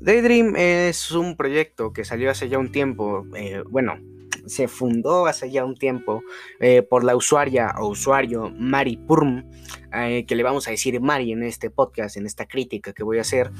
[0.00, 3.98] Daydream es un proyecto que salió hace ya un tiempo, eh, bueno,
[4.46, 6.22] se fundó hace ya un tiempo
[6.58, 9.44] eh, por la usuaria o usuario Mari Purm,
[9.92, 13.18] eh, que le vamos a decir Mari en este podcast, en esta crítica que voy
[13.18, 13.50] a hacer.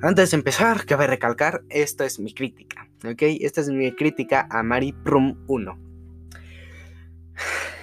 [0.00, 3.22] Antes de empezar, cabe recalcar, esta es mi crítica, ¿ok?
[3.40, 5.78] Esta es mi crítica a Mari Prum 1.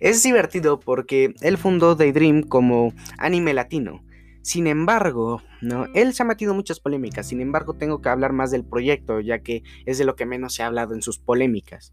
[0.00, 4.04] Es divertido porque él fundó Daydream como anime latino.
[4.42, 5.86] Sin embargo, ¿no?
[5.94, 7.28] Él se ha metido muchas polémicas.
[7.28, 10.54] Sin embargo, tengo que hablar más del proyecto, ya que es de lo que menos
[10.54, 11.92] se ha hablado en sus polémicas.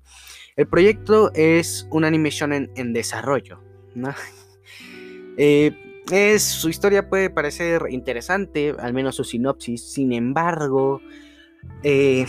[0.56, 3.62] El proyecto es un anime shonen en desarrollo,
[3.94, 4.14] ¿no?
[5.38, 9.92] Eh, es, su historia puede parecer interesante, al menos su sinopsis.
[9.92, 11.02] Sin embargo,
[11.88, 12.26] eh,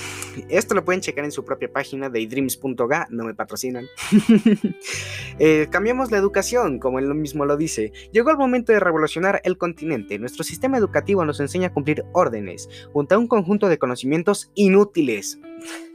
[0.50, 3.86] esto lo pueden checar en su propia página daydreams.ga, no me patrocinan.
[5.38, 7.90] eh, cambiamos la educación, como él mismo lo dice.
[8.12, 10.18] Llegó el momento de revolucionar el continente.
[10.18, 15.38] Nuestro sistema educativo nos enseña a cumplir órdenes, junto a un conjunto de conocimientos inútiles.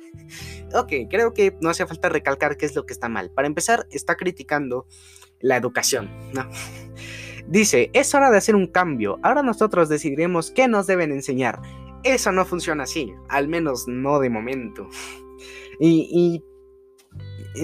[0.74, 3.30] ok, creo que no hace falta recalcar qué es lo que está mal.
[3.30, 4.88] Para empezar, está criticando
[5.40, 6.10] la educación.
[7.48, 11.62] Dice, es hora de hacer un cambio, ahora nosotros decidiremos qué nos deben enseñar.
[12.04, 14.90] Eso no funciona así, al menos no de momento.
[15.80, 16.44] Y,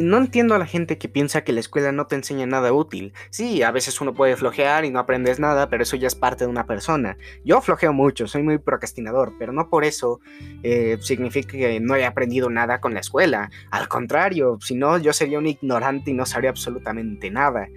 [0.01, 3.13] no entiendo a la gente que piensa que la escuela no te enseña nada útil.
[3.29, 6.43] Sí, a veces uno puede flojear y no aprendes nada, pero eso ya es parte
[6.43, 7.17] de una persona.
[7.45, 10.19] Yo flojeo mucho, soy muy procrastinador, pero no por eso
[10.63, 13.49] eh, significa que no he aprendido nada con la escuela.
[13.71, 17.69] Al contrario, si no, yo sería un ignorante y no sabría absolutamente nada.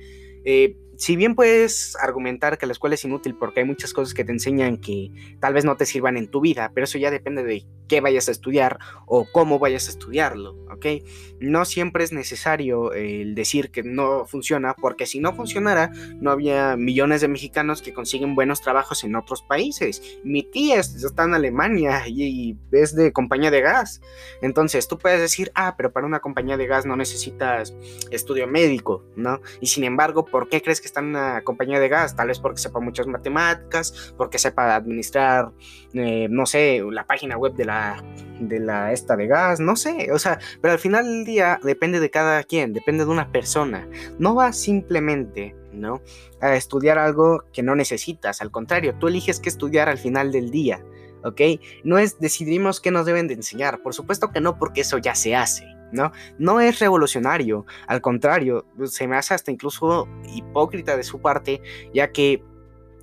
[0.44, 4.22] Eh, si bien puedes argumentar que la escuela es inútil porque hay muchas cosas que
[4.22, 7.42] te enseñan que tal vez no te sirvan en tu vida, pero eso ya depende
[7.42, 11.02] de qué vayas a estudiar o cómo vayas a estudiarlo, ¿ok?
[11.40, 15.90] No siempre es necesario el decir que no funciona, porque si no funcionara,
[16.20, 20.18] no había millones de mexicanos que consiguen buenos trabajos en otros países.
[20.22, 24.02] Mi tía está en Alemania y es de compañía de gas.
[24.42, 27.74] Entonces tú puedes decir, ah, pero para una compañía de gas no necesitas
[28.10, 29.40] estudio médico, ¿no?
[29.60, 32.16] Y sin embargo, ¿por qué crees que está en una compañía de gas?
[32.16, 35.50] Tal vez porque sepa muchas matemáticas, porque sepa administrar,
[35.94, 38.02] eh, no sé, la página web de la
[38.40, 42.00] de la esta de gas, no sé, o sea, pero al final del día depende
[42.00, 43.86] de cada quien, depende de una persona.
[44.18, 46.00] No va simplemente, ¿no?
[46.40, 50.50] A estudiar algo que no necesitas, al contrario, tú eliges qué estudiar al final del
[50.50, 50.82] día,
[51.22, 51.40] ¿ok?
[51.84, 55.14] No es decidimos qué nos deben de enseñar, por supuesto que no, porque eso ya
[55.14, 55.79] se hace.
[55.92, 56.12] ¿No?
[56.38, 61.60] No es revolucionario, al contrario, se me hace hasta incluso hipócrita de su parte,
[61.92, 62.42] ya que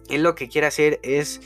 [0.10, 1.42] él lo que quiere hacer es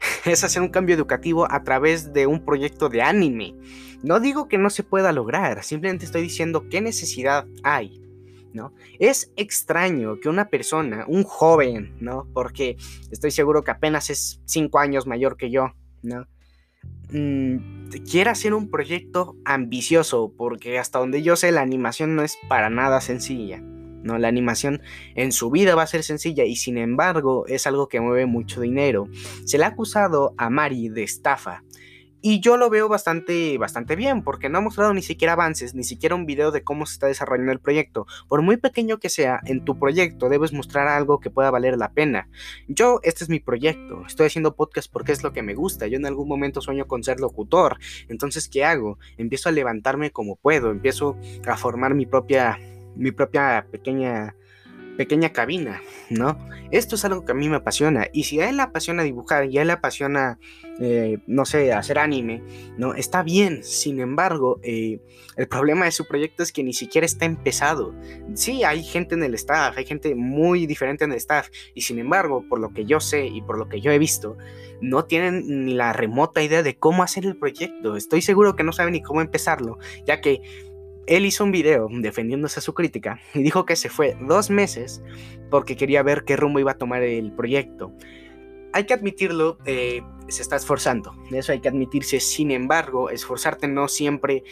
[0.24, 3.54] es hacer un cambio educativo a través de un proyecto de anime.
[4.02, 8.00] No digo que no se pueda lograr, simplemente estoy diciendo qué necesidad hay.
[8.52, 8.74] ¿No?
[8.98, 12.26] Es extraño que una persona, un joven, ¿no?
[12.34, 12.76] Porque
[13.12, 16.26] estoy seguro que apenas es cinco años mayor que yo, ¿no?
[17.12, 22.38] Mm, quiera hacer un proyecto ambicioso, porque hasta donde yo sé la animación no es
[22.48, 23.60] para nada sencilla.
[24.02, 24.18] ¿no?
[24.18, 24.80] La animación
[25.14, 28.60] en su vida va a ser sencilla y sin embargo es algo que mueve mucho
[28.60, 29.08] dinero.
[29.44, 31.64] Se le ha acusado a Mari de estafa.
[32.22, 35.84] Y yo lo veo bastante, bastante bien, porque no ha mostrado ni siquiera avances, ni
[35.84, 38.06] siquiera un video de cómo se está desarrollando el proyecto.
[38.28, 41.92] Por muy pequeño que sea, en tu proyecto debes mostrar algo que pueda valer la
[41.92, 42.28] pena.
[42.68, 45.86] Yo, este es mi proyecto, estoy haciendo podcast porque es lo que me gusta.
[45.86, 47.78] Yo en algún momento sueño con ser locutor.
[48.08, 48.98] Entonces, ¿qué hago?
[49.16, 51.16] Empiezo a levantarme como puedo, empiezo
[51.46, 52.58] a formar mi propia
[52.96, 54.34] mi propia pequeña
[54.96, 55.80] pequeña cabina,
[56.10, 56.38] ¿no?
[56.70, 58.08] Esto es algo que a mí me apasiona.
[58.12, 60.38] Y si a él le apasiona dibujar y a él le apasiona,
[60.80, 62.42] eh, no sé, hacer anime,
[62.78, 62.94] ¿no?
[62.94, 63.62] Está bien.
[63.62, 64.98] Sin embargo, eh,
[65.36, 67.94] el problema de su proyecto es que ni siquiera está empezado.
[68.34, 71.48] Sí, hay gente en el staff, hay gente muy diferente en el staff.
[71.74, 74.38] Y sin embargo, por lo que yo sé y por lo que yo he visto,
[74.80, 77.96] no tienen ni la remota idea de cómo hacer el proyecto.
[77.96, 80.40] Estoy seguro que no saben ni cómo empezarlo, ya que
[81.06, 85.02] él hizo un video defendiéndose a su crítica y dijo que se fue dos meses
[85.50, 87.92] porque quería ver qué rumbo iba a tomar el proyecto.
[88.72, 92.20] Hay que admitirlo, eh, se está esforzando, eso hay que admitirse.
[92.20, 94.44] Sin embargo, esforzarte no siempre,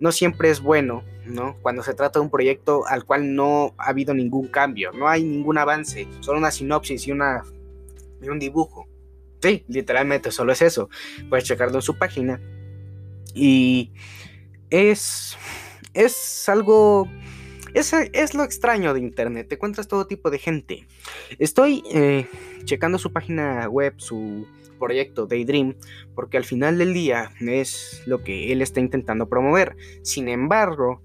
[0.00, 1.56] no siempre es bueno, ¿no?
[1.62, 5.24] Cuando se trata de un proyecto al cual no ha habido ningún cambio, no hay
[5.24, 7.42] ningún avance, solo una sinopsis y, una,
[8.22, 8.86] y un dibujo.
[9.42, 10.88] Sí, literalmente solo es eso.
[11.28, 12.40] Puedes checarlo en su página.
[13.34, 13.92] Y
[14.70, 15.36] es
[15.94, 17.08] es algo...
[17.74, 20.86] Es, lo extraño de Internet, te encuentras todo tipo de gente.
[21.40, 22.28] Estoy eh,
[22.64, 24.46] checando su página web, su
[24.78, 25.74] proyecto Daydream,
[26.14, 29.76] porque al final del día es lo que él está intentando promover.
[30.02, 31.02] Sin embargo,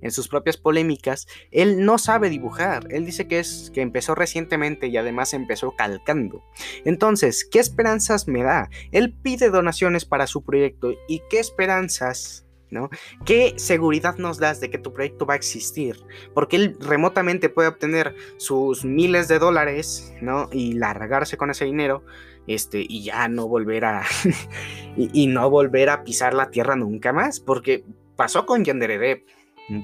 [0.00, 2.88] en sus propias polémicas, él no sabe dibujar.
[2.90, 6.42] Él dice que es que empezó recientemente y además empezó calcando.
[6.84, 8.70] Entonces, ¿qué esperanzas me da?
[8.90, 12.90] Él pide donaciones para su proyecto y qué esperanzas ¿no?
[13.24, 15.96] ¿Qué seguridad nos das de que tu proyecto va a existir?
[16.34, 20.48] Porque él remotamente puede obtener sus miles de dólares, ¿no?
[20.50, 22.02] Y largarse con ese dinero,
[22.46, 24.02] este, y ya no volver a,
[24.96, 27.84] y, no volver a pisar la tierra nunca más, porque
[28.16, 29.24] pasó con Yanderedep,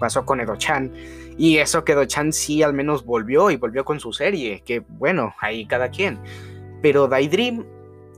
[0.01, 0.93] pasó con Edo-chan,
[1.37, 5.35] y eso que Edo-chan sí al menos volvió y volvió con su serie, que bueno,
[5.41, 6.19] ahí cada quien.
[6.83, 7.67] Pero Daydream,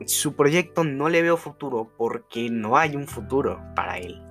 [0.07, 4.30] su proyecto no le veo futuro porque no hay un futuro para él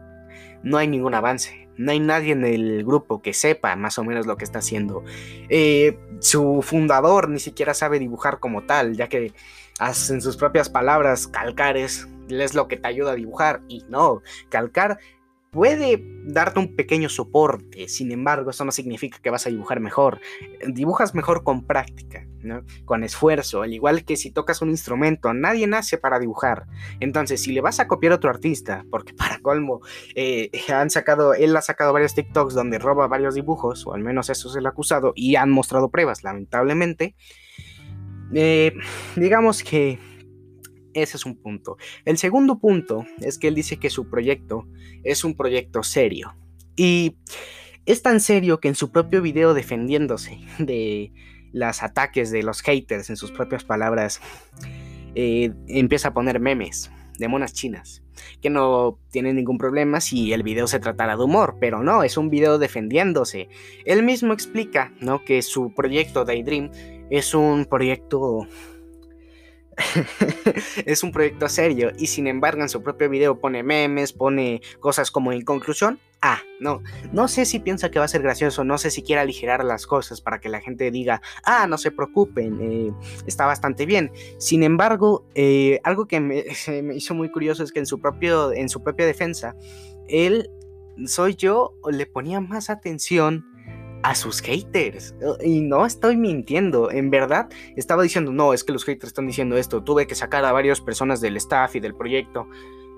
[0.63, 1.67] no hay ningún avance.
[1.77, 5.03] No hay nadie en el grupo que sepa más o menos lo que está haciendo.
[5.47, 9.33] Eh, su fundador ni siquiera sabe dibujar como tal, ya que
[9.79, 13.61] en sus propias palabras, calcar es, es lo que te ayuda a dibujar.
[13.69, 14.99] Y no, calcar
[15.51, 20.19] puede darte un pequeño soporte, sin embargo, eso no significa que vas a dibujar mejor.
[20.67, 22.63] Dibujas mejor con práctica, ¿no?
[22.85, 26.65] con esfuerzo, al igual que si tocas un instrumento, nadie nace para dibujar.
[26.99, 29.81] Entonces, si le vas a copiar a otro artista, porque para colmo,
[30.15, 34.29] eh, han sacado, él ha sacado varios TikToks donde roba varios dibujos, o al menos
[34.29, 37.15] eso es el acusado, y han mostrado pruebas, lamentablemente.
[38.33, 38.73] Eh,
[39.15, 39.97] digamos que
[41.01, 41.77] ese es un punto.
[42.05, 44.67] El segundo punto es que él dice que su proyecto
[45.03, 46.35] es un proyecto serio.
[46.75, 47.17] Y
[47.85, 51.11] es tan serio que en su propio video defendiéndose de
[51.51, 54.21] los ataques de los haters, en sus propias palabras,
[55.15, 58.01] eh, empieza a poner memes de monas chinas,
[58.41, 62.17] que no tienen ningún problema si el video se tratara de humor, pero no, es
[62.17, 63.49] un video defendiéndose.
[63.85, 65.25] Él mismo explica, ¿no?
[65.25, 66.71] Que su proyecto Daydream
[67.09, 68.47] es un proyecto
[70.85, 75.11] es un proyecto serio y sin embargo en su propio video pone memes, pone cosas
[75.11, 75.99] como en conclusión.
[76.21, 76.83] Ah, no,
[77.13, 79.87] no sé si piensa que va a ser gracioso, no sé si quiere aligerar las
[79.87, 82.93] cosas para que la gente diga, ah, no se preocupen, eh,
[83.25, 84.11] está bastante bien.
[84.37, 86.43] Sin embargo, eh, algo que me,
[86.83, 89.55] me, hizo muy curioso es que en su, propio, en su propia defensa,
[90.09, 90.49] él,
[91.05, 93.45] soy yo, le ponía más atención
[94.03, 95.15] a sus haters.
[95.43, 99.57] Y no estoy mintiendo, en verdad estaba diciendo, no, es que los haters están diciendo
[99.57, 102.47] esto, tuve que sacar a varias personas del staff y del proyecto.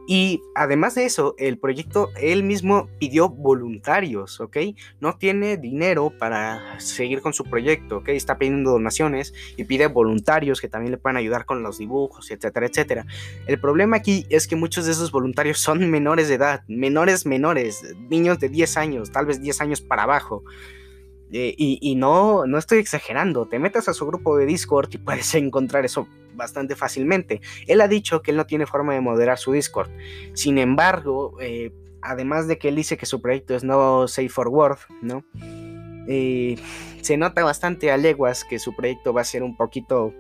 [0.07, 4.57] Y además de eso, el proyecto él mismo pidió voluntarios, ¿ok?
[4.99, 8.09] No tiene dinero para seguir con su proyecto, ¿ok?
[8.09, 12.65] Está pidiendo donaciones y pide voluntarios que también le puedan ayudar con los dibujos, etcétera,
[12.65, 13.05] etcétera.
[13.45, 17.95] El problema aquí es que muchos de esos voluntarios son menores de edad, menores, menores,
[18.09, 20.43] niños de 10 años, tal vez 10 años para abajo.
[21.33, 25.33] Eh, y, no, no estoy exagerando, te metes a su grupo de Discord y puedes
[25.35, 27.41] encontrar eso bastante fácilmente.
[27.67, 29.89] Él ha dicho que él no tiene forma de moderar su Discord.
[30.33, 34.49] Sin embargo, eh, además de que él dice que su proyecto es no safe for
[34.49, 35.23] work, ¿no?
[36.07, 36.57] Eh,
[37.01, 40.13] se nota bastante a leguas que su proyecto va a ser un poquito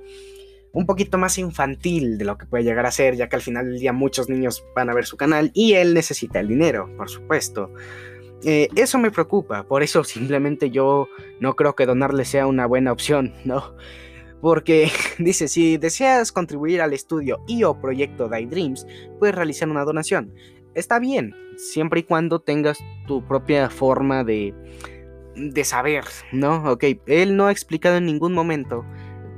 [0.73, 3.65] un poquito más infantil de lo que puede llegar a ser, ya que al final
[3.65, 7.09] del día muchos niños van a ver su canal y él necesita el dinero, por
[7.09, 7.73] supuesto.
[8.43, 11.07] Eh, eso me preocupa, por eso simplemente yo
[11.39, 13.75] no creo que donarle sea una buena opción, ¿no?
[14.41, 14.89] Porque
[15.19, 18.87] dice, si deseas contribuir al estudio y o proyecto Daydreams,
[19.19, 20.33] puedes realizar una donación.
[20.73, 24.55] Está bien, siempre y cuando tengas tu propia forma de,
[25.35, 26.71] de saber, ¿no?
[26.71, 28.85] Ok, él no ha explicado en ningún momento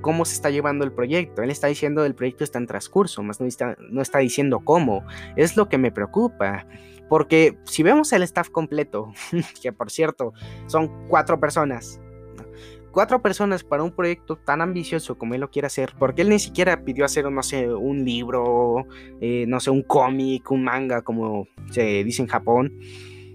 [0.04, 1.42] cómo se está llevando el proyecto.
[1.42, 5.04] Él está diciendo el proyecto está en transcurso, más no está, no está diciendo cómo.
[5.36, 6.68] Es lo que me preocupa.
[7.10, 9.14] Porque si vemos el staff completo,
[9.62, 10.34] que por cierto
[10.68, 12.00] son cuatro personas,
[12.92, 16.40] cuatro personas para un proyecto tan ambicioso como él lo quiere hacer, porque él ni
[16.40, 18.86] siquiera pidió hacer, no sé, un libro,
[19.20, 22.80] eh, no sé, un cómic, un manga, como se dice en Japón.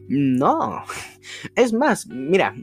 [0.08, 0.82] No,
[1.54, 2.54] es más, mira,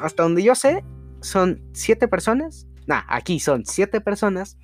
[0.00, 0.84] hasta donde yo sé,
[1.20, 2.68] son siete personas.
[2.86, 4.58] Nah, aquí son siete personas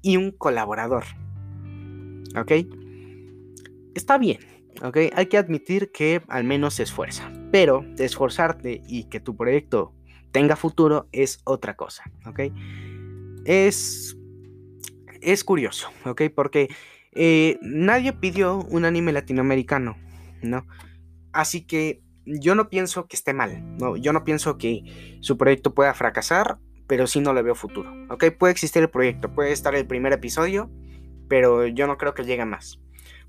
[0.00, 1.04] y un colaborador.
[2.36, 2.52] ¿Ok?
[3.94, 4.38] Está bien.
[4.82, 4.98] ¿Ok?
[5.14, 9.94] Hay que admitir que al menos se esfuerza, pero esforzarte y que tu proyecto
[10.32, 12.40] tenga futuro es otra cosa, ¿ok?
[13.44, 14.16] Es,
[15.20, 16.22] es curioso, ¿ok?
[16.34, 16.68] Porque
[17.12, 19.96] eh, nadie pidió un anime latinoamericano,
[20.42, 20.66] ¿no?
[21.32, 23.96] Así que yo no pienso que esté mal, ¿no?
[23.96, 28.24] Yo no pienso que su proyecto pueda fracasar, pero sí no le veo futuro, ¿ok?
[28.38, 30.70] Puede existir el proyecto, puede estar el primer episodio,
[31.28, 32.80] pero yo no creo que llegue más.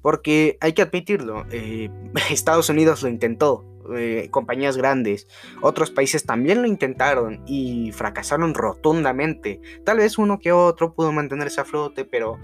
[0.01, 1.89] Porque hay que admitirlo, eh,
[2.29, 5.27] Estados Unidos lo intentó, eh, compañías grandes,
[5.61, 9.61] otros países también lo intentaron y fracasaron rotundamente.
[9.85, 12.37] Tal vez uno que otro pudo mantenerse a flote, pero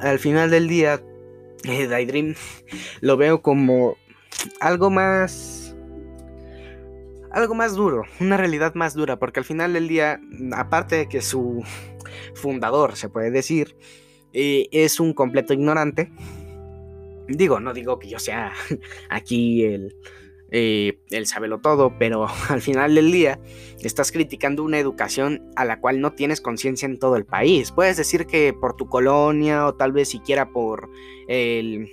[0.00, 1.02] al final del día,
[1.64, 2.34] eh, Daydream
[3.00, 3.96] lo veo como
[4.60, 5.68] algo más
[7.30, 10.20] algo más duro, una realidad más dura, porque al final del día,
[10.52, 11.62] aparte de que su
[12.34, 13.76] fundador, se puede decir,
[14.32, 16.10] eh, es un completo ignorante,
[17.28, 18.52] digo, no digo que yo sea
[19.10, 19.94] aquí el,
[20.50, 21.26] eh, el
[21.62, 23.38] todo, pero al final del día
[23.82, 27.72] estás criticando una educación a la cual no tienes conciencia en todo el país.
[27.72, 30.90] Puedes decir que por tu colonia o tal vez siquiera por
[31.28, 31.90] el,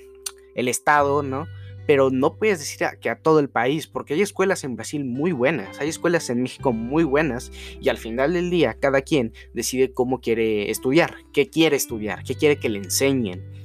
[0.55, 1.47] el estado, ¿no?
[1.87, 5.33] Pero no puedes decir que a todo el país, porque hay escuelas en Brasil muy
[5.33, 9.91] buenas, hay escuelas en México muy buenas, y al final del día cada quien decide
[9.93, 13.64] cómo quiere estudiar, qué quiere estudiar, qué quiere que le enseñen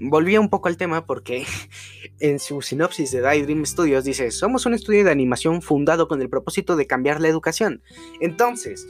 [0.00, 1.44] volvía un poco al tema porque
[2.20, 6.28] en su sinopsis de Daydream Studios dice, somos un estudio de animación fundado con el
[6.28, 7.82] propósito de cambiar la educación.
[8.20, 8.86] Entonces,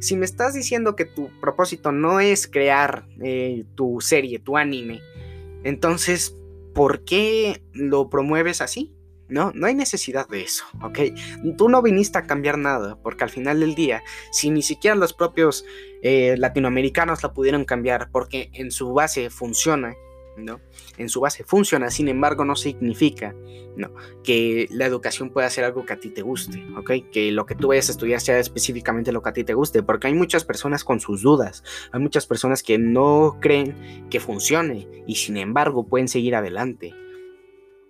[0.00, 5.00] si me estás diciendo que tu propósito no es crear eh, tu serie, tu anime,
[5.62, 6.36] entonces,
[6.74, 8.94] ¿por qué lo promueves así?
[9.28, 10.98] No, no hay necesidad de eso, ¿ok?
[11.56, 14.02] Tú no viniste a cambiar nada, porque al final del día,
[14.32, 15.64] si ni siquiera los propios
[16.02, 19.94] eh, latinoamericanos la pudieron cambiar, porque en su base funciona,
[20.40, 20.60] ¿no?
[20.98, 23.34] En su base funciona, sin embargo, no significa,
[23.76, 23.94] ¿no?
[24.24, 26.90] Que la educación pueda ser algo que a ti te guste, ¿ok?
[27.12, 29.82] Que lo que tú vayas a estudiar sea específicamente lo que a ti te guste,
[29.82, 34.88] porque hay muchas personas con sus dudas, hay muchas personas que no creen que funcione
[35.06, 36.94] y sin embargo pueden seguir adelante.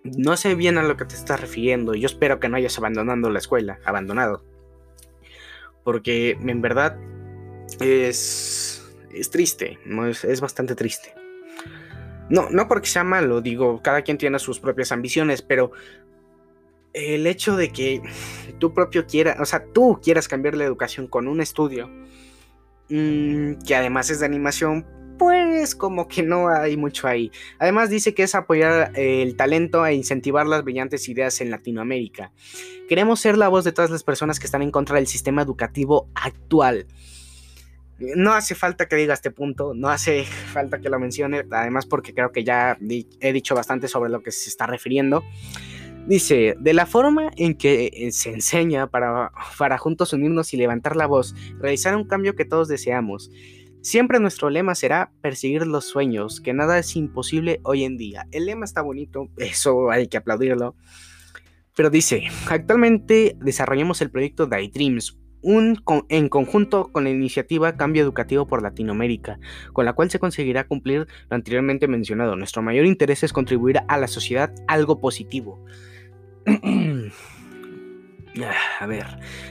[0.03, 3.29] No sé bien a lo que te estás refiriendo, yo espero que no hayas abandonado
[3.29, 4.43] la escuela, abandonado.
[5.83, 6.97] Porque en verdad
[7.79, 9.79] es, es triste,
[10.09, 11.20] es, es bastante triste.
[12.29, 15.71] No, no porque sea malo, digo, cada quien tiene sus propias ambiciones, pero
[16.93, 18.01] el hecho de que
[18.59, 21.89] tú propio quieras, o sea, tú quieras cambiar la educación con un estudio
[22.89, 24.85] mm, que además es de animación,
[25.17, 27.31] pues como que no hay mucho ahí.
[27.59, 32.31] Además dice que es apoyar el talento e incentivar las brillantes ideas en Latinoamérica.
[32.89, 36.09] Queremos ser la voz de todas las personas que están en contra del sistema educativo
[36.15, 36.87] actual.
[38.15, 42.13] No hace falta que diga este punto, no hace falta que lo mencione, además porque
[42.13, 42.77] creo que ya
[43.19, 45.23] he dicho bastante sobre lo que se está refiriendo.
[46.07, 50.95] Dice, de la forma en que eh, se enseña para, para juntos unirnos y levantar
[50.95, 53.29] la voz, realizar un cambio que todos deseamos.
[53.81, 58.27] Siempre nuestro lema será perseguir los sueños, que nada es imposible hoy en día.
[58.31, 60.75] El lema está bonito, eso hay que aplaudirlo.
[61.75, 68.61] Pero dice, actualmente desarrollamos el proyecto Daydreams, en conjunto con la iniciativa Cambio Educativo por
[68.61, 69.39] Latinoamérica,
[69.73, 72.35] con la cual se conseguirá cumplir lo anteriormente mencionado.
[72.35, 75.63] Nuestro mayor interés es contribuir a la sociedad algo positivo.
[78.79, 79.05] a ver,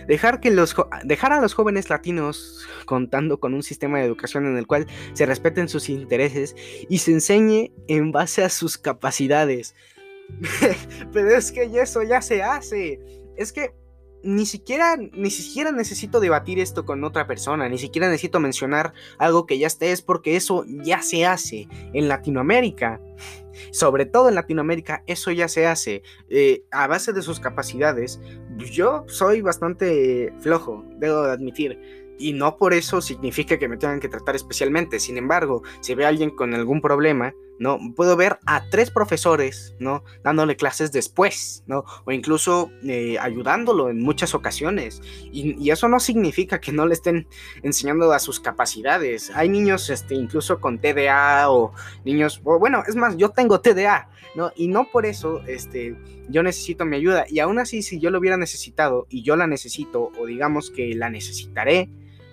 [0.06, 4.56] dejar, que los dejar a los jóvenes latinos contando con un sistema de educación en
[4.56, 6.56] el cual se respeten sus intereses
[6.88, 9.74] y se enseñe en base a sus capacidades.
[11.12, 13.00] Pero es que eso ya se hace.
[13.36, 13.72] Es que
[14.22, 19.46] ni siquiera, ni siquiera necesito debatir esto con otra persona, ni siquiera necesito mencionar algo
[19.46, 23.00] que ya esté, es porque eso ya se hace en Latinoamérica.
[23.72, 28.20] Sobre todo en Latinoamérica, eso ya se hace eh, a base de sus capacidades.
[28.56, 31.78] Yo soy bastante flojo, debo de admitir
[32.18, 35.00] y no por eso significa que me tengan que tratar especialmente.
[35.00, 37.78] Sin embargo, si ve a alguien con algún problema, ¿no?
[37.94, 40.02] Puedo ver a tres profesores, ¿no?
[40.24, 41.84] Dándole clases después, ¿no?
[42.06, 45.02] O incluso eh, ayudándolo en muchas ocasiones.
[45.30, 47.28] Y, eso no significa que no le estén
[47.62, 49.30] enseñando a sus capacidades.
[49.34, 51.72] Hay niños, este, incluso con TDA o
[52.04, 54.52] niños, bueno, es más, yo tengo TDA, ¿no?
[54.56, 55.94] Y no por eso, este,
[56.30, 57.26] yo necesito mi ayuda.
[57.28, 60.94] Y aún así, si yo lo hubiera necesitado y yo la necesito, o digamos que
[60.94, 61.90] la necesitaré,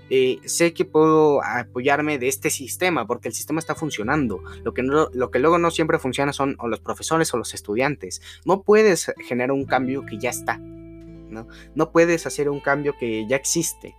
[0.09, 4.41] eh, sé que puedo apoyarme de este sistema porque el sistema está funcionando.
[4.63, 8.21] Lo que, lo que luego no siempre funciona son o los profesores o los estudiantes.
[8.45, 10.57] No puedes generar un cambio que ya está.
[10.57, 13.95] No, no puedes hacer un cambio que ya existe.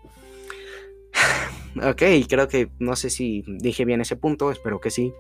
[1.83, 5.13] Ok, creo que no sé si dije bien ese punto, espero que sí.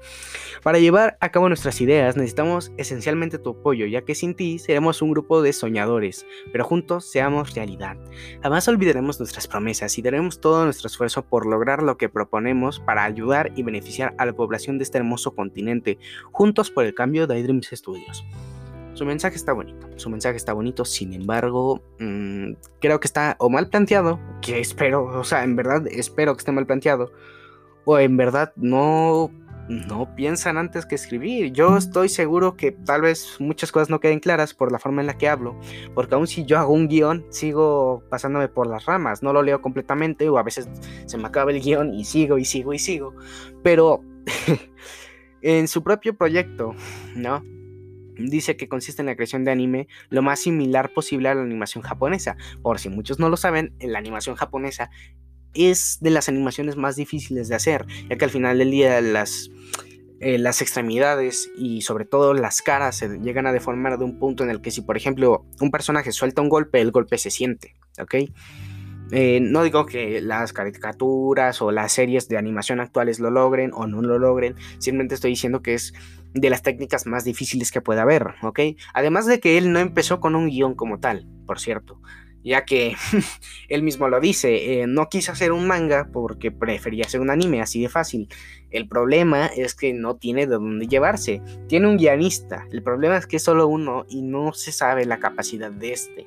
[0.63, 5.03] Para llevar a cabo nuestras ideas necesitamos esencialmente tu apoyo, ya que sin ti seremos
[5.03, 7.97] un grupo de soñadores, pero juntos seamos realidad.
[8.43, 13.05] Jamás olvidaremos nuestras promesas y daremos todo nuestro esfuerzo por lograr lo que proponemos para
[13.05, 15.99] ayudar y beneficiar a la población de este hermoso continente,
[16.33, 18.25] juntos por el cambio de iDreams Studios.
[18.99, 23.49] Su mensaje está bonito, su mensaje está bonito, sin embargo, mm, creo que está o
[23.49, 27.13] mal planteado, que espero, o sea, en verdad espero que esté mal planteado,
[27.85, 29.31] o en verdad no,
[29.69, 31.53] no piensan antes que escribir.
[31.53, 35.07] Yo estoy seguro que tal vez muchas cosas no queden claras por la forma en
[35.07, 35.55] la que hablo,
[35.95, 39.63] porque aún si yo hago un guion, sigo pasándome por las ramas, no lo leo
[39.63, 40.69] completamente, o a veces
[41.07, 43.15] se me acaba el guion y sigo y sigo y sigo,
[43.63, 44.03] pero
[45.41, 46.75] en su propio proyecto,
[47.15, 47.45] ¿no?
[48.19, 51.83] Dice que consiste en la creación de anime lo más similar posible a la animación
[51.83, 52.37] japonesa.
[52.63, 54.91] Por si muchos no lo saben, la animación japonesa
[55.55, 59.51] es de las animaciones más difíciles de hacer, ya que al final del día las,
[60.21, 64.45] eh, las extremidades y sobre todo las caras se llegan a deformar de un punto
[64.45, 67.75] en el que si por ejemplo un personaje suelta un golpe, el golpe se siente,
[68.01, 68.15] ¿ok?
[69.11, 73.87] Eh, no digo que las caricaturas o las series de animación actuales lo logren o
[73.87, 75.95] no lo logren, simplemente estoy diciendo que es
[76.35, 78.61] de las técnicas más difíciles que puede haber, ¿ok?
[78.95, 82.01] Además de que él no empezó con un guion como tal, por cierto
[82.45, 82.97] ya que
[83.69, 87.61] él mismo lo dice, eh, no quise hacer un manga porque prefería hacer un anime
[87.61, 88.29] así de fácil.
[88.71, 91.41] El problema es que no tiene de dónde llevarse.
[91.69, 92.67] Tiene un guionista.
[92.71, 96.27] El problema es que es solo uno y no se sabe la capacidad de este.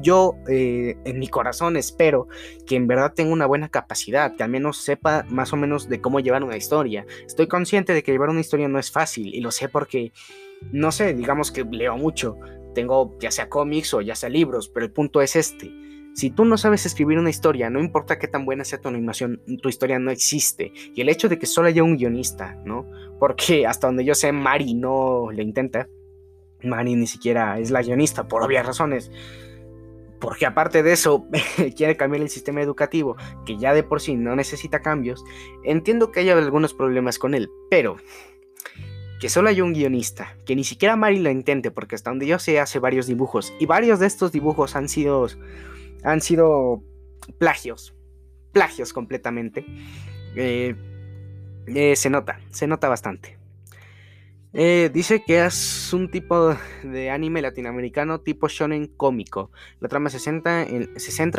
[0.00, 2.28] Yo eh, en mi corazón espero
[2.66, 6.00] que en verdad tenga una buena capacidad, que al menos sepa más o menos de
[6.00, 7.04] cómo llevar una historia.
[7.26, 10.12] Estoy consciente de que llevar una historia no es fácil y lo sé porque,
[10.72, 12.38] no sé, digamos que leo mucho
[12.74, 15.72] tengo ya sea cómics o ya sea libros, pero el punto es este.
[16.14, 19.40] Si tú no sabes escribir una historia, no importa qué tan buena sea tu animación,
[19.62, 20.72] tu historia no existe.
[20.94, 22.86] Y el hecho de que solo haya un guionista, ¿no?
[23.18, 25.88] Porque hasta donde yo sé, Mari no le intenta.
[26.62, 29.10] Mari ni siquiera es la guionista, por obvias razones.
[30.20, 31.26] Porque aparte de eso,
[31.76, 35.24] quiere cambiar el sistema educativo, que ya de por sí no necesita cambios.
[35.64, 37.96] Entiendo que haya algunos problemas con él, pero
[39.22, 42.40] que solo hay un guionista, que ni siquiera Mari lo intente, porque hasta donde yo
[42.40, 45.28] sé hace varios dibujos, y varios de estos dibujos han sido,
[46.02, 46.82] han sido
[47.38, 47.94] plagios,
[48.50, 49.64] plagios completamente.
[50.34, 50.74] Eh,
[51.68, 53.38] eh, se nota, se nota bastante.
[54.54, 59.50] Eh, dice que es un tipo de anime latinoamericano tipo shonen cómico.
[59.80, 60.62] La trama se, centra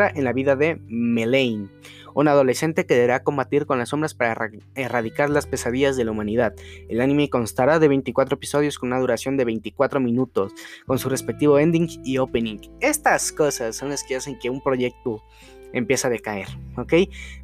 [0.10, 1.70] en, la vida de Melaine,
[2.16, 6.56] un adolescente que deberá combatir con las sombras para erradicar las pesadillas de la humanidad.
[6.90, 10.54] El anime constará de 24 episodios con una duración de 24 minutos,
[10.88, 12.58] con su respectivo ending y opening.
[12.80, 15.24] Estas cosas son las que hacen que un proyecto
[15.72, 16.94] empiece a decaer, ¿ok?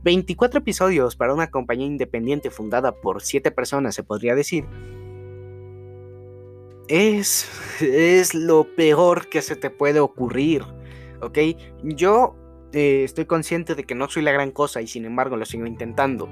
[0.04, 4.65] 24 episodios para una compañía independiente fundada por 7 personas, se podría decir
[6.89, 7.47] es,
[7.80, 10.63] es lo peor que se te puede ocurrir,
[11.21, 11.38] ¿ok?
[11.84, 12.36] Yo
[12.73, 15.65] eh, estoy consciente de que no soy la gran cosa y sin embargo lo sigo
[15.65, 16.30] intentando.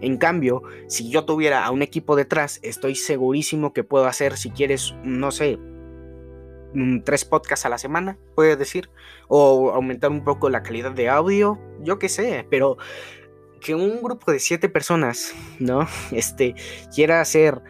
[0.00, 4.50] En cambio, si yo tuviera a un equipo detrás, estoy segurísimo que puedo hacer, si
[4.50, 5.58] quieres, no sé,
[7.04, 8.90] tres podcasts a la semana, puedes decir,
[9.28, 12.76] o aumentar un poco la calidad de audio, yo qué sé, pero
[13.60, 15.88] que un grupo de siete personas, ¿no?
[16.12, 16.54] Este,
[16.94, 17.62] quiera hacer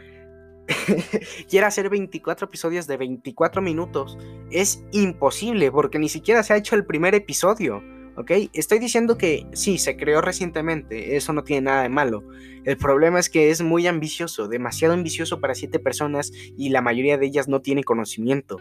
[1.49, 4.19] quiera hacer 24 episodios de 24 minutos
[4.51, 7.83] es imposible porque ni siquiera se ha hecho el primer episodio.
[8.17, 8.31] ¿Ok?
[8.53, 12.23] Estoy diciendo que sí, se creó recientemente, eso no tiene nada de malo.
[12.65, 17.19] El problema es que es muy ambicioso, demasiado ambicioso para 7 personas y la mayoría
[17.19, 18.59] de ellas no tiene conocimiento.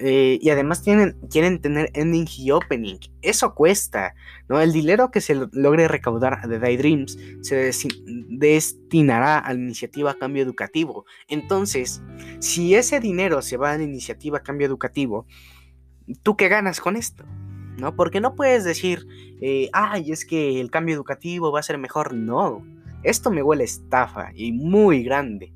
[0.00, 2.98] Eh, y además tienen, quieren tener ending y opening.
[3.22, 4.14] Eso cuesta,
[4.48, 4.60] ¿no?
[4.60, 7.56] El dinero que se logre recaudar de Daydreams se
[8.38, 11.04] destinará a la iniciativa Cambio Educativo.
[11.28, 12.02] Entonces,
[12.38, 15.26] si ese dinero se va a la iniciativa Cambio Educativo,
[16.22, 17.24] ¿tú qué ganas con esto?
[17.78, 17.94] ¿No?
[17.94, 19.06] Porque no puedes decir,
[19.40, 22.12] eh, ay, es que el cambio educativo va a ser mejor.
[22.12, 22.64] No,
[23.04, 25.52] esto me huele estafa y muy grande.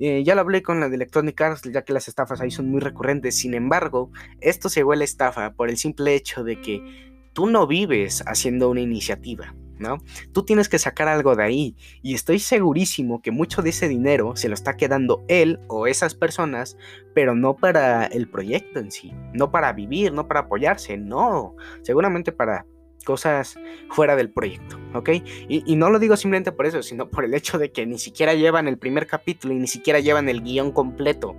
[0.00, 2.70] Eh, ya lo hablé con la de Electronic Arts, ya que las estafas ahí son
[2.70, 3.36] muy recurrentes.
[3.36, 8.24] Sin embargo, esto se huele estafa por el simple hecho de que tú no vives
[8.26, 9.54] haciendo una iniciativa.
[9.80, 9.98] ¿No?
[10.32, 14.36] Tú tienes que sacar algo de ahí y estoy segurísimo que mucho de ese dinero
[14.36, 16.76] se lo está quedando él o esas personas,
[17.14, 22.32] pero no para el proyecto en sí, no para vivir, no para apoyarse, no, seguramente
[22.32, 22.66] para
[23.04, 23.58] cosas
[23.90, 25.10] fuera del proyecto, ¿ok?
[25.48, 28.34] Y, no lo digo simplemente por eso, sino por el hecho de que ni siquiera
[28.34, 31.34] llevan el primer capítulo y ni siquiera llevan el guion completo.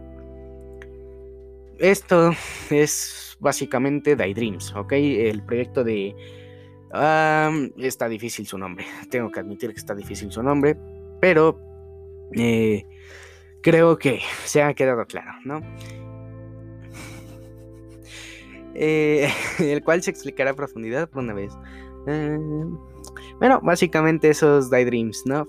[1.78, 2.32] Esto
[2.70, 4.94] es básicamente Daydreams, ¿ok?
[4.94, 6.16] El proyecto de...
[7.78, 10.78] está difícil su nombre, tengo que admitir que está difícil su nombre,
[11.20, 11.60] pero
[12.34, 12.86] eh,
[13.62, 15.62] creo que se ha quedado claro, ¿no?
[18.74, 21.54] Eh, el cual se explicará a profundidad por una vez.
[23.40, 25.48] Bueno, básicamente esos Daydreams, ¿no?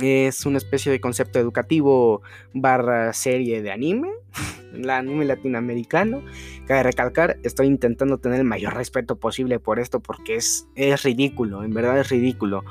[0.00, 2.20] Es una especie de concepto educativo
[2.52, 4.10] barra serie de anime,
[4.74, 6.22] el anime latinoamericano.
[6.66, 11.62] Cabe recalcar, estoy intentando tener el mayor respeto posible por esto porque es, es ridículo,
[11.62, 12.64] en verdad es ridículo.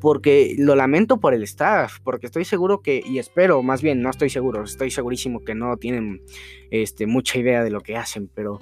[0.00, 4.10] Porque lo lamento por el staff, porque estoy seguro que, y espero, más bien, no
[4.10, 6.22] estoy seguro, estoy segurísimo que no tienen
[6.70, 8.60] este, mucha idea de lo que hacen, pero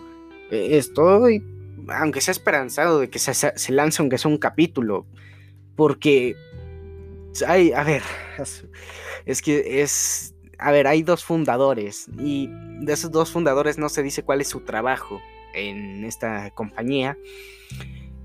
[0.50, 1.44] eh, estoy,
[1.88, 5.04] aunque sea esperanzado de que se, se lance aunque sea un capítulo,
[5.74, 6.36] porque,
[7.46, 8.02] hay, a ver,
[9.26, 12.48] es, que es, a ver, hay dos fundadores y
[12.80, 15.20] de esos dos fundadores no se dice cuál es su trabajo
[15.54, 17.16] en esta compañía.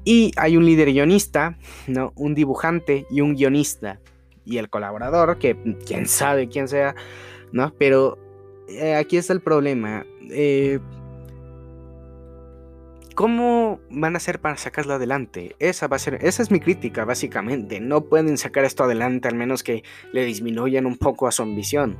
[0.03, 2.11] Y hay un líder guionista, ¿no?
[2.15, 3.99] Un dibujante y un guionista.
[4.45, 6.95] Y el colaborador, que quién sabe quién sea,
[7.51, 7.73] ¿no?
[7.77, 8.17] Pero
[8.67, 10.05] eh, aquí está el problema.
[10.29, 10.79] Eh,
[13.21, 15.55] ¿Cómo van a hacer para sacarlo adelante?
[15.59, 17.79] Esa va a ser, esa es mi crítica, básicamente.
[17.79, 21.99] No pueden sacar esto adelante al menos que le disminuyan un poco a su ambición.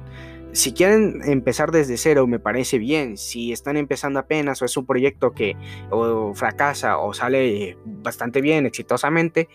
[0.51, 3.17] Si quieren empezar desde cero, me parece bien.
[3.17, 5.55] Si están empezando apenas o es un proyecto que
[5.91, 9.47] o fracasa o sale bastante bien, exitosamente,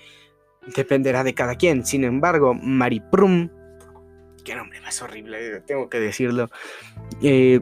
[0.76, 1.84] dependerá de cada quien.
[1.84, 3.50] Sin embargo, Mariprum,
[4.44, 6.48] qué nombre más horrible, tengo que decirlo,
[7.20, 7.58] eh,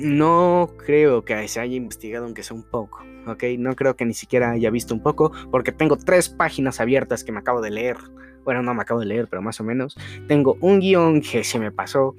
[0.00, 3.04] no creo que se haya investigado aunque sea un poco.
[3.26, 3.44] ¿ok?
[3.58, 7.32] No creo que ni siquiera haya visto un poco, porque tengo tres páginas abiertas que
[7.32, 7.96] me acabo de leer.
[8.44, 9.96] Bueno, no me acabo de leer, pero más o menos.
[10.26, 12.14] Tengo un guion que se me pasó.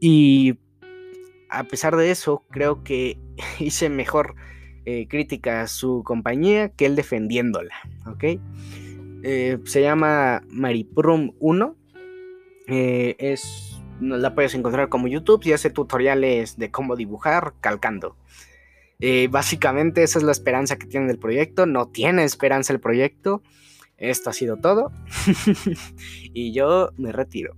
[0.00, 0.58] Y
[1.48, 3.18] a pesar de eso, creo que
[3.58, 4.34] hice mejor
[4.84, 7.74] eh, crítica a su compañía que él defendiéndola,
[8.06, 8.24] ¿ok?
[9.22, 11.76] Eh, se llama Mariprum 1.
[12.68, 18.16] Eh, es, la puedes encontrar como YouTube y hace tutoriales de cómo dibujar calcando.
[19.00, 21.66] Eh, básicamente esa es la esperanza que tiene el proyecto.
[21.66, 23.42] No tiene esperanza el proyecto.
[23.96, 24.92] Esto ha sido todo.
[26.32, 27.56] y yo me retiro.